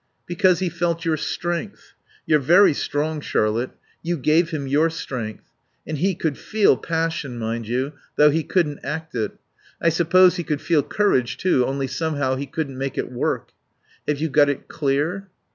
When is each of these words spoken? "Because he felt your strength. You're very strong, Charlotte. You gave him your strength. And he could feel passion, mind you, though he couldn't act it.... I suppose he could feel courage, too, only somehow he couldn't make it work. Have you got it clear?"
"Because 0.25 0.57
he 0.57 0.67
felt 0.69 1.05
your 1.05 1.15
strength. 1.15 1.93
You're 2.25 2.39
very 2.39 2.73
strong, 2.73 3.21
Charlotte. 3.21 3.69
You 4.01 4.17
gave 4.17 4.49
him 4.49 4.65
your 4.65 4.89
strength. 4.89 5.51
And 5.85 5.99
he 5.99 6.15
could 6.15 6.39
feel 6.39 6.75
passion, 6.75 7.37
mind 7.37 7.67
you, 7.67 7.93
though 8.15 8.31
he 8.31 8.41
couldn't 8.43 8.79
act 8.83 9.13
it.... 9.13 9.33
I 9.79 9.89
suppose 9.89 10.37
he 10.37 10.43
could 10.43 10.59
feel 10.59 10.81
courage, 10.81 11.37
too, 11.37 11.67
only 11.67 11.85
somehow 11.85 12.33
he 12.35 12.47
couldn't 12.47 12.79
make 12.79 12.97
it 12.97 13.11
work. 13.11 13.51
Have 14.07 14.19
you 14.19 14.29
got 14.29 14.49
it 14.49 14.67
clear?" 14.67 15.29